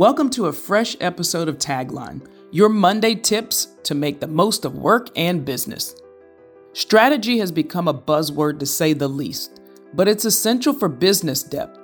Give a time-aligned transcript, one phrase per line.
[0.00, 4.78] Welcome to a fresh episode of Tagline, your Monday tips to make the most of
[4.78, 5.94] work and business.
[6.72, 9.60] Strategy has become a buzzword to say the least,
[9.92, 11.78] but it's essential for business depth.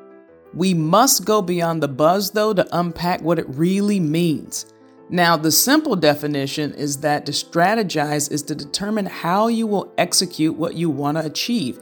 [0.54, 4.64] We must go beyond the buzz, though, to unpack what it really means.
[5.10, 10.56] Now, the simple definition is that to strategize is to determine how you will execute
[10.56, 11.80] what you want to achieve.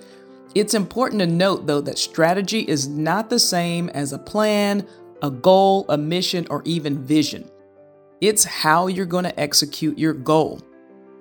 [0.57, 4.85] It's important to note, though, that strategy is not the same as a plan,
[5.23, 7.51] a goal, a mission, or even vision.
[8.21, 10.61] It's how you're going to execute your goal.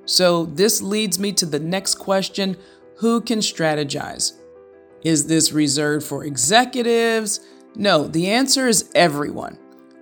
[0.05, 2.57] So, this leads me to the next question
[2.97, 4.33] Who can strategize?
[5.03, 7.41] Is this reserved for executives?
[7.75, 9.57] No, the answer is everyone.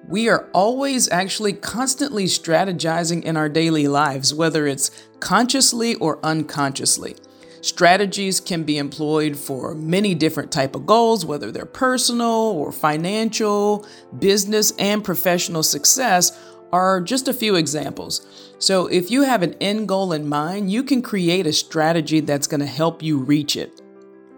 [0.08, 7.16] We are always actually constantly strategizing in our daily lives, whether it's consciously or unconsciously.
[7.62, 13.86] Strategies can be employed for many different type of goals, whether they're personal or financial,
[14.18, 16.38] business and professional success
[16.72, 18.54] are just a few examples.
[18.58, 22.48] So if you have an end goal in mind, you can create a strategy that's
[22.48, 23.82] going to help you reach it.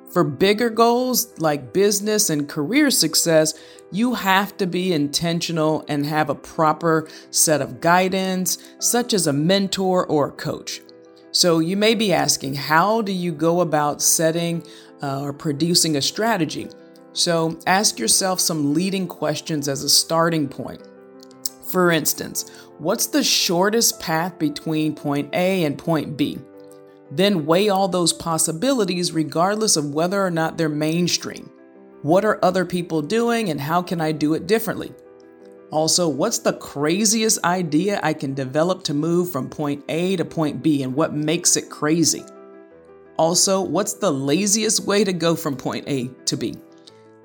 [0.10, 3.54] For bigger goals like business and career success,
[3.92, 9.34] you have to be intentional and have a proper set of guidance, such as a
[9.34, 10.82] mentor or a coach.
[11.34, 14.64] So you may be asking, how do you go about setting
[15.02, 16.70] uh, or producing a strategy?
[17.14, 20.88] So ask yourself some leading questions as a starting point.
[21.72, 26.38] For instance, what's the shortest path between point A and point B?
[27.10, 31.50] Then weigh all those possibilities regardless of whether or not they're mainstream.
[32.04, 34.94] What are other people doing and how can I do it differently?
[35.74, 40.62] Also, what's the craziest idea I can develop to move from point A to point
[40.62, 42.24] B and what makes it crazy?
[43.18, 46.54] Also, what's the laziest way to go from point A to B?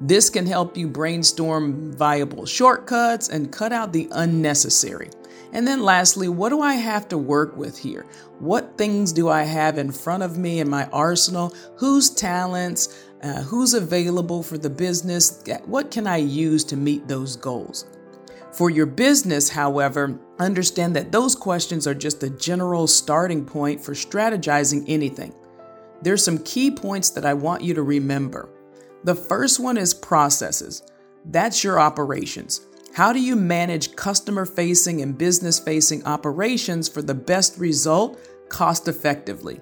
[0.00, 5.10] This can help you brainstorm viable shortcuts and cut out the unnecessary.
[5.52, 8.06] And then, lastly, what do I have to work with here?
[8.38, 11.54] What things do I have in front of me in my arsenal?
[11.76, 13.04] Whose talents?
[13.22, 15.44] Uh, who's available for the business?
[15.66, 17.84] What can I use to meet those goals?
[18.58, 23.92] For your business, however, understand that those questions are just a general starting point for
[23.92, 25.32] strategizing anything.
[26.02, 28.48] There's some key points that I want you to remember.
[29.04, 30.82] The first one is processes.
[31.26, 32.62] That's your operations.
[32.94, 38.18] How do you manage customer facing and business facing operations for the best result
[38.48, 39.60] cost effectively?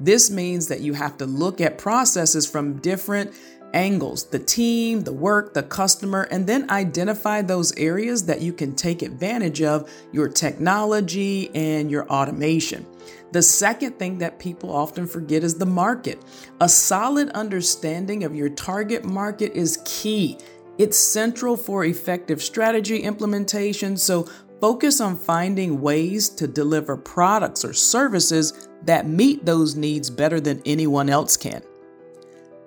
[0.00, 3.32] This means that you have to look at processes from different
[3.74, 8.74] angles the team, the work, the customer, and then identify those areas that you can
[8.74, 12.86] take advantage of your technology and your automation.
[13.32, 16.22] The second thing that people often forget is the market.
[16.60, 20.38] A solid understanding of your target market is key.
[20.78, 24.28] It's central for effective strategy implementation, so
[24.60, 30.62] focus on finding ways to deliver products or services that meet those needs better than
[30.64, 31.62] anyone else can.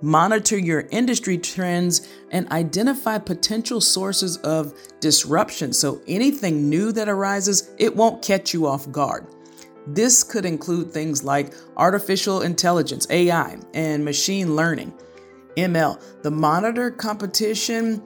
[0.01, 7.71] Monitor your industry trends and identify potential sources of disruption so anything new that arises,
[7.79, 9.25] it won't catch you off guard.
[9.87, 14.93] This could include things like artificial intelligence, AI, and machine learning.
[15.55, 18.03] ML, the monitor competition,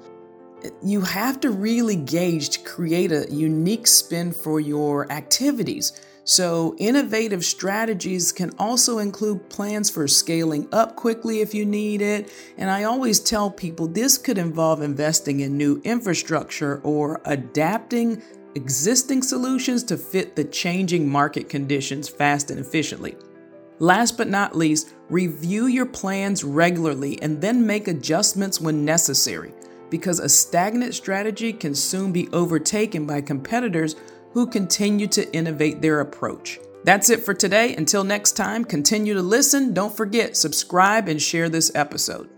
[0.84, 6.00] you have to really gauge to create a unique spin for your activities.
[6.24, 12.32] So, innovative strategies can also include plans for scaling up quickly if you need it.
[12.58, 18.22] And I always tell people this could involve investing in new infrastructure or adapting
[18.54, 23.16] existing solutions to fit the changing market conditions fast and efficiently.
[23.80, 29.54] Last but not least, review your plans regularly and then make adjustments when necessary
[29.92, 33.96] because a stagnant strategy can soon be overtaken by competitors
[34.34, 36.60] who continue to innovate their approach.
[36.84, 37.76] That's it for today.
[37.76, 39.74] Until next time, continue to listen.
[39.74, 42.30] Don't forget, subscribe and share this episode.